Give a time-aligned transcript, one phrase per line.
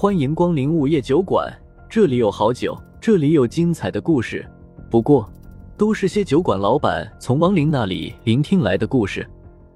[0.00, 1.54] 欢迎光临午夜酒馆，
[1.86, 4.50] 这里有好酒，这里有精彩的故事。
[4.90, 5.30] 不过，
[5.76, 9.28] 都是些酒馆老板从亡灵那里聆听来的故事。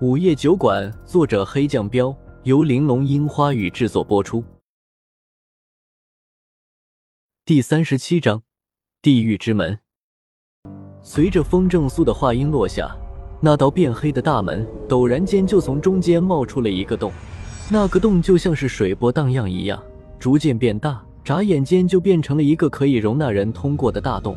[0.00, 4.42] 午夜酒馆，作者黑酱标，由玲珑樱花雨制作播出。
[7.44, 8.42] 第三十七章，
[9.02, 9.78] 地狱之门。
[11.02, 12.90] 随着风正苏的话音落下，
[13.38, 17.12] 那道变黑的大门陡然间就从中间冒出了一个洞，
[17.70, 19.78] 那个洞就像是水波荡漾一样。
[20.18, 24.36] 逐渐变大，眨眼间就变成了一个可以容纳人通过的大洞。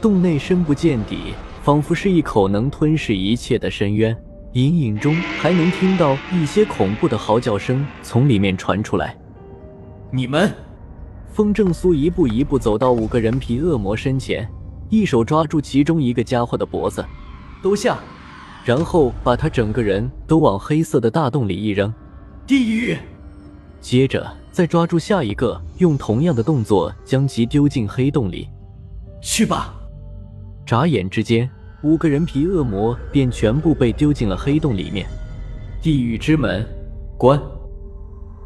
[0.00, 4.16] 洞内深不见底，仿佛是一口能吞噬一切的深渊。
[4.54, 9.16] 隐隐中还能听到一些恐怖的嚎叫声从里面传出来。
[10.10, 10.52] 你们，
[11.32, 14.46] 风正苏一步一步走到五个人皮恶魔身前，
[14.90, 17.02] 一手抓住其中一个家伙的脖子，
[17.62, 17.98] 都下，
[18.62, 21.90] 然后把他整个人都往黑色的大洞里一扔。
[22.46, 22.94] 地狱。
[23.80, 28.46] 接着再抓住下一个，用同样的动作将其丢进黑洞里。
[29.22, 29.74] 去吧！
[30.66, 31.48] 眨眼之间，
[31.82, 35.06] 五个人皮恶魔便全部被丢进了黑洞里面。
[35.80, 36.66] 地狱之门，
[37.16, 37.40] 关。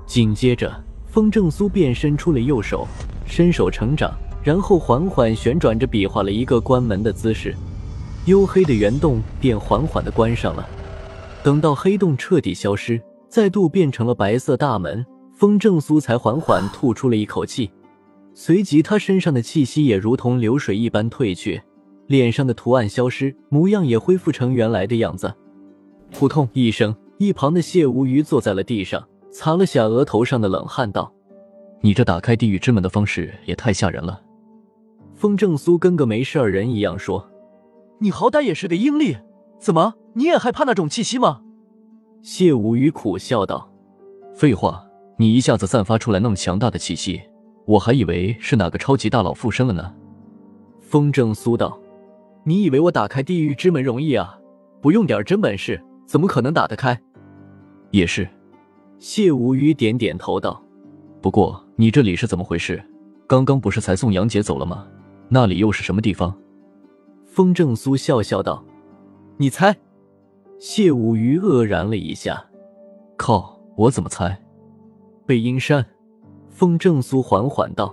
[0.07, 0.73] 紧接着，
[1.07, 2.87] 风正苏便伸出了右手，
[3.27, 4.13] 伸手成掌，
[4.45, 7.53] 然后缓缓旋转着比划了一个关门的姿势。
[8.27, 10.65] 黝黑的圆洞便缓缓的关上了。
[11.43, 15.05] 等到黑洞彻底消失，再度变成了白色大门。
[15.37, 17.71] 风正苏才缓缓吐出了一口气，
[18.33, 21.63] 随即他身上的气息也如同流水一般退去，
[22.07, 25.35] 脸上的图案消失，模样也恢复成原来的样子。
[26.11, 31.13] 扑通一声，一旁的谢无鱼坐在了地上，擦了下额头上的冷汗，道
[31.83, 34.23] ：“你这打开地狱之门的方式也太吓人了。”
[35.15, 37.31] 风正苏跟个没事人一样说
[38.01, 39.19] ：“你好歹也是个阴历，
[39.61, 41.43] 怎么你也害怕那种气息吗？”
[42.23, 43.71] 谢无鱼苦笑道
[44.35, 44.85] ：“废话。”
[45.19, 47.23] 你一下子散发出来那么强大的气息，
[47.65, 49.95] 我还以为是哪个超级大佬附身了呢。
[50.81, 51.81] 风正苏道
[52.45, 54.39] ：“你以为我打开地狱之门容易啊？
[54.81, 57.01] 不用点真本事，怎么可能打得开？”
[57.91, 58.29] 也是。
[58.99, 60.63] 谢无鱼点点头道
[61.21, 62.83] ：“不过你这里是怎么回事？
[63.27, 64.87] 刚刚不是才送杨姐走了吗？
[65.29, 66.35] 那里又是什么地方？”
[67.27, 68.65] 风正苏笑笑道
[69.39, 69.77] ：“你猜。”
[70.59, 72.47] 谢无鱼愕然了一下
[73.19, 74.41] ：“靠，我怎么猜？”
[75.27, 75.85] 背阴山，
[76.49, 77.93] 风正苏缓缓道：“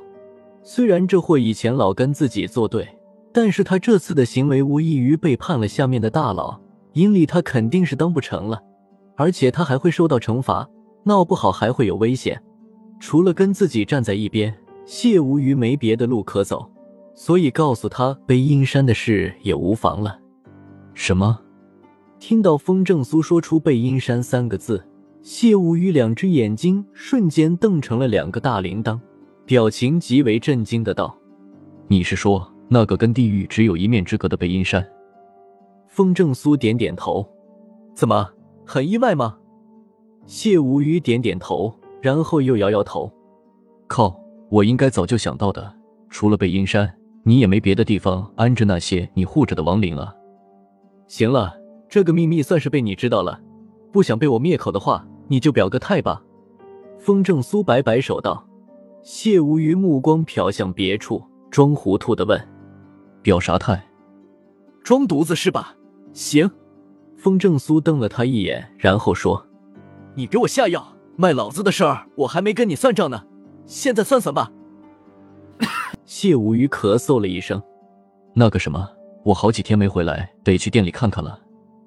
[0.61, 2.87] 虽然这货以前老跟自己作对，
[3.33, 6.59] 但是他这次的行为无异于背叛了下面的大佬，
[6.93, 8.61] 阴里他肯定是当不成了，
[9.15, 10.69] 而且他还会受到惩罚，
[11.05, 12.39] 闹不好还会有危险。
[12.99, 14.55] 除了跟自己站在一边，
[14.85, 16.69] 谢无鱼没别的路可走，
[17.15, 20.19] 所以告诉他背阴山的事也无妨了。”
[20.93, 21.39] 什么？
[22.19, 24.81] 听到风正苏说出背阴山三个字。
[25.23, 28.99] 谢无鱼两只眼睛瞬间瞪成了两个大铃铛，
[29.45, 31.17] 表情极为震惊的道
[31.87, 34.85] ：“你是说那个跟地狱只有一面之隔的背阴山？”
[35.87, 37.25] 风正苏点点头
[37.95, 38.29] ：“怎么，
[38.65, 39.37] 很意外吗？”
[40.27, 43.09] 谢无鱼点点头，然后又摇摇头
[43.87, 44.13] ：“靠，
[44.49, 45.73] 我应该早就想到的。
[46.09, 50.13] 除了背阴山，你也没别的地方安置那些你护着的亡灵了。”
[51.07, 51.53] 行了，
[51.87, 53.39] 这个秘密算是被你知道了。
[53.89, 55.07] 不想被我灭口的话。
[55.27, 56.21] 你就表个态吧，
[56.99, 58.45] 风正苏摆摆手道。
[59.01, 62.41] 谢无鱼目光瞟向别处，装糊涂的问
[63.21, 63.85] ：“表啥态？
[64.81, 65.75] 装犊子是吧？
[66.13, 66.49] 行。”
[67.17, 69.45] 风正苏瞪了他一眼，然后说
[70.15, 73.23] ：“你给我下药，卖老子的事儿我还没跟你算账呢，
[73.65, 74.51] 现在算算吧。”
[76.05, 77.61] 谢无鱼咳嗽了一声
[78.35, 78.89] ：“那个什么，
[79.23, 81.39] 我好几天没回来，得去店里看看了。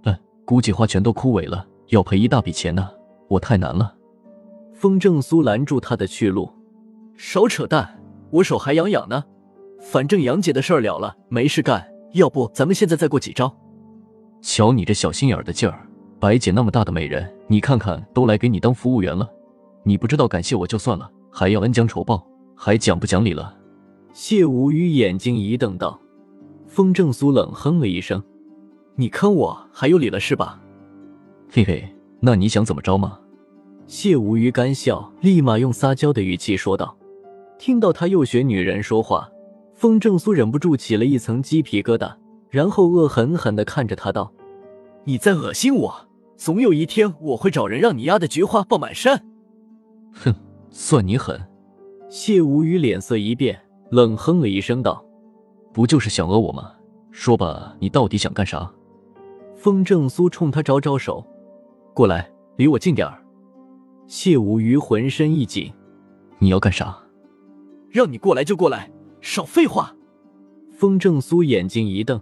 [0.05, 2.91] 嗯，估计花全都枯萎了，要赔一大笔钱呢。”
[3.29, 3.95] 我太难了，
[4.73, 6.51] 风正苏拦住他的去路，
[7.17, 9.25] 少扯淡，我手还痒痒呢。
[9.81, 13.55] 反正杨姐的事儿了了，没事干，要不咱们现在再过几招？
[14.41, 15.87] 瞧你这小心眼的劲儿，
[16.19, 19.29] 白姐那么大的美人，你看看都来给你当服务员了，
[19.83, 23.57] 你不知道感谢我就算了，还要恩将仇报，还讲不讲理了？
[24.13, 26.01] 谢无语眼睛一瞪道。
[26.67, 28.23] 风正苏冷哼了一声
[28.97, 30.61] ：“你坑我还有理了是吧？”
[31.51, 31.96] 嘿嘿。
[32.27, 33.21] 那你想怎么着吗？
[33.87, 36.97] 谢无鱼干笑，立马用撒娇的语气说道。
[37.57, 39.31] 听到他又学女人说话，
[39.75, 42.13] 风正苏忍不住起了一层鸡皮疙瘩，
[42.51, 44.33] 然后恶狠狠地看着他道
[45.07, 49.25] ：“你在恶心我，总有一天我会找人让你丫的菊花爆满山。”
[50.11, 50.35] 哼，
[50.69, 51.41] 算你狠。
[52.09, 53.57] 谢无鱼脸色一变，
[53.93, 55.01] 冷哼了一声道
[55.73, 56.73] ：“不就是想讹我吗？
[57.13, 58.69] 说吧，你到底想干啥？”
[59.55, 61.25] 风正苏冲他招招手。
[61.97, 63.25] 过来，离我近点儿。
[64.07, 65.73] 谢无鱼浑身一紧，
[66.39, 66.95] 你要干啥？
[67.89, 69.97] 让你过来就过来，少废话。
[70.75, 72.21] 风正苏眼睛一瞪，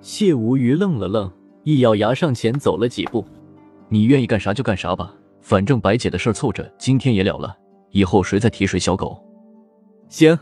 [0.00, 1.30] 谢无虞愣了愣，
[1.62, 3.24] 一咬牙上前走了几步。
[3.88, 7.56] 你愿意干啥就干啥吧，反正白姐的事凑着今天也了了，
[7.92, 9.24] 以后谁再提谁小狗。
[10.08, 10.36] 行。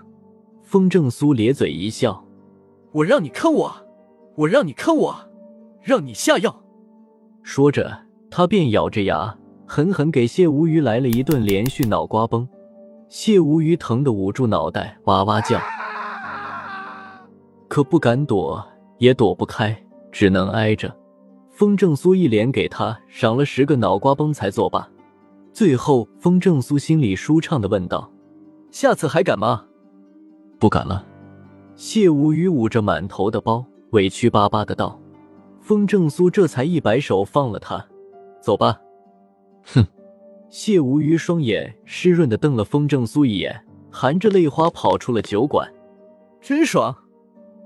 [0.62, 2.26] 风正苏咧嘴一笑，
[2.93, 3.70] 我让你坑我，
[4.37, 5.14] 我让你坑我，
[5.82, 6.64] 让你下药。
[7.43, 8.03] 说着，
[8.36, 9.32] 他便咬着牙，
[9.64, 12.48] 狠狠给谢无虞来了一顿连续脑瓜崩。
[13.08, 15.56] 谢无虞疼得捂住脑袋，哇哇叫，
[17.69, 18.60] 可不敢躲，
[18.98, 20.92] 也躲不开，只能挨着。
[21.48, 24.88] 风正苏一连给他赏了十个脑瓜崩才作罢。
[25.52, 28.10] 最后，风正苏心里舒畅的问道
[28.72, 29.66] ：“下次还敢吗？”
[30.58, 31.06] 不敢了。
[31.76, 35.00] 谢无虞捂着满头的包，委屈巴巴的道。
[35.60, 37.87] 风正苏这才一摆手放了他，
[38.44, 38.79] 走吧。
[39.64, 39.85] 哼！
[40.50, 45.69] 谢无虞双眼湿润的瞪了风正苏一眼，含着泪花跑出了酒馆。
[46.41, 46.94] 真爽！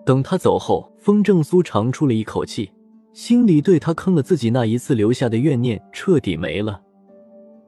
[0.06, 2.70] 等他走后，风正苏长出了一口气，
[3.12, 6.80] 心里对他坑了自己那一次留下的怨念彻底没了。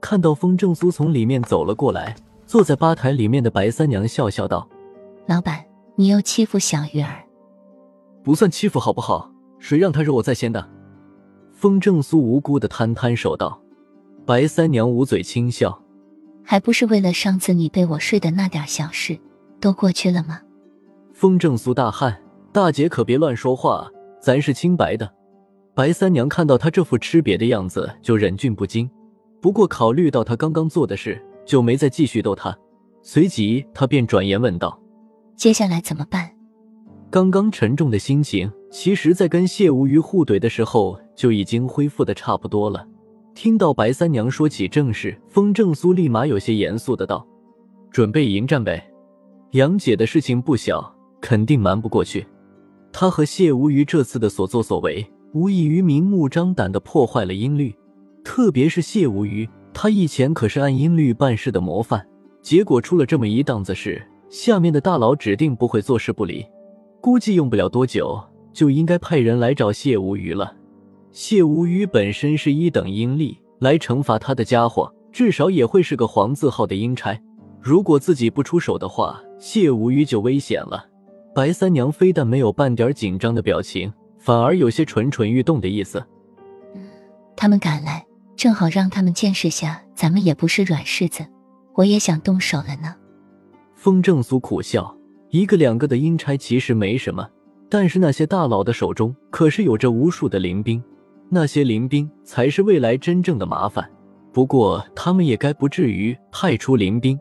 [0.01, 2.15] 看到风正苏从里面走了过来，
[2.47, 4.67] 坐在吧台里面的白三娘笑笑道
[5.27, 5.63] ：“老板，
[5.97, 7.25] 你又欺负小鱼儿？
[8.23, 10.67] 不算欺负好不好？”谁让他惹我在先的？
[11.61, 13.61] 风正苏无辜的摊摊手道。
[14.25, 15.79] 白三娘捂嘴轻笑，
[16.43, 19.19] 还不是为了上次你被我睡的那点小事，
[19.61, 20.41] 都过去了吗？
[21.12, 22.19] 风正苏大汗，
[22.51, 23.87] 大姐可别乱说话，
[24.23, 25.12] 咱是清白的。
[25.75, 28.91] 白三娘看到他这副吃瘪的样子，就忍俊不禁。
[29.43, 32.56] 不过考虑到他刚刚做的事，就没再继续逗他。
[33.03, 34.81] 随即，他便转言问道
[35.37, 36.31] ：“接下来怎么办？”
[37.13, 38.51] 刚刚沉重的心情。
[38.70, 42.87] 其实，在跟谢无虞互怼的时候，就已经恢复的差不多了。
[43.34, 47.26] 听到白三娘说起正事，风正苏立马有些严肃的道
[47.90, 48.88] ：“准备迎战呗。
[49.52, 52.25] 杨姐的事情不小，肯定瞒不过去。
[52.93, 57.75] 她和谢无虞这次的所作所为，无异于明目张胆的破坏了音律。
[58.22, 62.06] 特别是谢无虞，他以前可是按音律办事的模范，
[62.40, 66.46] 结果出了这么一档子事，下面的大佬指定不会坐视不理。
[67.00, 68.22] 估计用不了多久。”
[68.52, 70.56] 就应该派人来找谢无虞了。
[71.11, 77.20] 谢无虞本身是一等阴历，来惩罚他的家伙，至少也会是个黄字号的阴差。
[77.61, 80.87] 如果自己不出手的话，谢无虞就危险了。
[81.35, 86.05] 白三娘非但没有半点紧张的表情，反而有些蠢蠢欲动的意思。
[87.37, 88.05] 他们赶来，
[88.37, 91.25] 正好让他们见识下咱们也不是软柿子。
[91.75, 92.94] 我也想动手了呢。
[93.75, 94.94] 风正苏苦笑，
[95.31, 97.29] 一个两个的阴差其实没什么。
[97.70, 100.82] 但是那些大佬的手中可是有着无数的灵兵，
[101.28, 103.88] 那些灵兵才是未来真正的麻烦。
[104.32, 107.19] 不过他们也该不至于派出灵兵，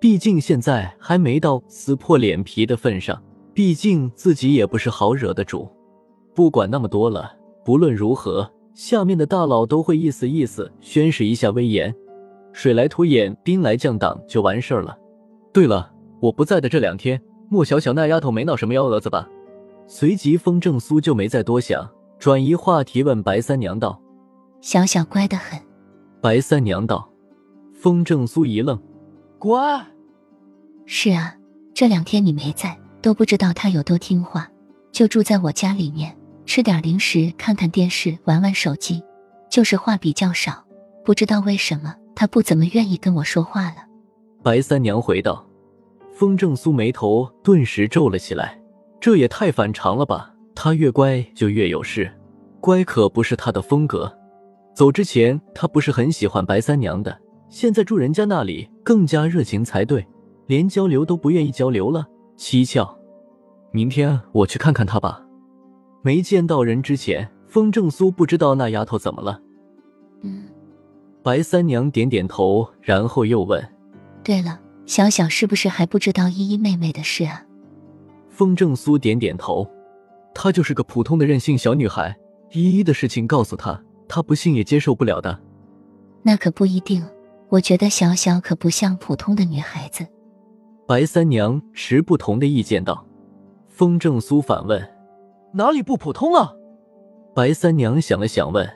[0.00, 3.20] 毕竟现在还没到撕破脸皮的份上。
[3.52, 5.68] 毕竟自己也不是好惹的主。
[6.34, 7.32] 不管那么多了，
[7.64, 11.92] 不论如何，下面的大佬都会意思意思，宣示一下威严。
[12.52, 14.96] 水来土掩，兵来将挡，就完事儿了。
[15.52, 19.28] 对了，我不在的这两天，莫小小那丫头没闹什么幺蛾子吧？
[19.92, 24.00] 随即，风正苏就没再多想，转移话题问白三娘道
[24.62, 25.58] ：“小小乖得很。”
[26.22, 27.10] 白三娘道
[27.74, 28.80] ：“风正苏一愣，
[29.36, 29.84] 乖？
[30.86, 31.34] 是啊，
[31.74, 34.48] 这两天你没在，都不知道他有多听话，
[34.92, 36.16] 就住在我家里面，
[36.46, 39.02] 吃点零食，看看电视，玩玩手机，
[39.50, 40.64] 就是话比较少。
[41.04, 43.86] 不知道为什么，他不怎么愿意跟我说话了。”
[44.40, 45.44] 白三娘回道。
[46.12, 48.59] 风正苏眉头顿时皱了起来。
[49.00, 50.34] 这也太反常了吧！
[50.54, 52.12] 他越乖就越有事，
[52.60, 54.14] 乖可不是他的风格。
[54.74, 60.06] 走之前他不是很喜欢白三娘的，现在住人家那里更加热情才对，
[60.46, 62.94] 连交流都不愿意交流了，蹊跷。
[63.72, 65.24] 明天我去看看他吧。
[66.02, 69.40] 没见到人之前，风正苏不知道那丫头怎么了。
[70.22, 70.44] 嗯，
[71.22, 73.66] 白三娘点点头，然后又问
[74.22, 77.44] ：“对了，小小是不是还不知道依依妹妹的事啊？”
[78.40, 79.70] 风正苏点点头，
[80.32, 82.18] 她就是个普通的任性小女孩。
[82.52, 83.78] 依依的事情告诉她，
[84.08, 85.38] 她不信也接受不了的。
[86.22, 87.04] 那可不一定，
[87.50, 90.06] 我觉得小小可不像普通的女孩子。
[90.88, 93.06] 白三娘持不同的意见道。
[93.68, 94.82] 风正苏反问
[95.52, 96.56] ：“哪里不普通了？”
[97.36, 98.66] 白三娘想了想问：“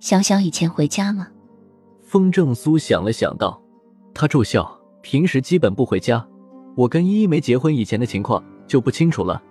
[0.00, 1.28] 小小以前回家吗？”
[2.02, 3.62] 风正苏想了想道
[4.12, 4.68] ：“她住校，
[5.02, 6.26] 平时基本不回家。
[6.76, 9.42] 我跟依依没结婚以前的情况。”就不清楚了。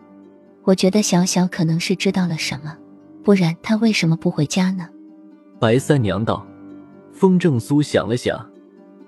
[0.63, 2.73] 我觉得小小可能是知道了什么，
[3.23, 4.87] 不然他为什么不回家呢？
[5.59, 6.45] 白三娘道。
[7.11, 8.39] 风正苏想了想，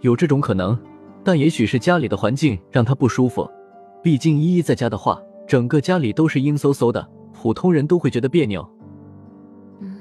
[0.01, 0.77] 有这种可能。
[1.23, 3.47] 但也许是家里的环境让他不舒服。
[4.01, 8.67] 毕竟依依在家的话，整个家里都是阴飕飕的，普通人都会觉得别扭。
[9.79, 9.97] 嗯，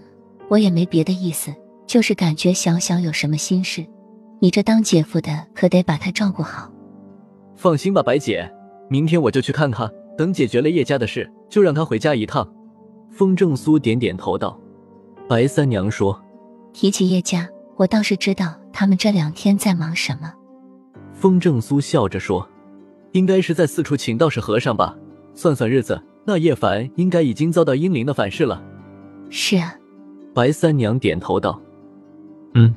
[0.49, 1.53] 我也没别的意思，
[1.87, 3.85] 就是感觉小小有什么心事，
[4.41, 6.71] 你这当姐夫的可得把她照顾好。
[7.57, 8.50] 放心吧，白姐，
[8.88, 9.91] 明天我就去看看。
[10.19, 12.47] 等解决了叶家的事，就让他回家一趟。
[13.09, 14.59] 风正苏点点头道
[15.29, 16.21] ：“白三娘说，
[16.73, 20.35] 提起叶家，我倒是知道他们这两天在忙什么。”
[21.15, 22.47] 风正苏笑着说
[23.13, 24.97] ：“应该是在四处请道士和尚吧？
[25.35, 28.61] 算算日子，那叶凡应该已经遭到阴灵的反噬了。”
[29.31, 29.73] 是啊，
[30.35, 31.61] 白三娘点头道
[32.55, 32.75] ：“嗯。”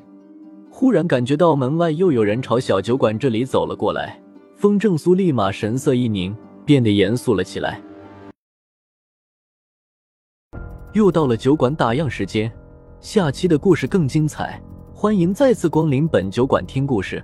[0.69, 4.19] 忽然感觉到门外又有人朝小酒馆这里走了过来。
[4.55, 6.35] 风正苏立马神色一凝，
[6.71, 7.81] 变得严肃了起来。
[10.93, 12.49] 又到了酒馆打烊时间，
[13.01, 14.57] 下期的故事更精彩，
[14.95, 17.21] 欢迎再次光临本酒馆听故事。